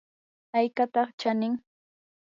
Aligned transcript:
¿aykataq 0.57 1.09
chanin? 1.19 1.53